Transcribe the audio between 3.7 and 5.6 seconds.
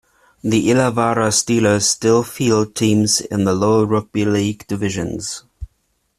rugby league divisions.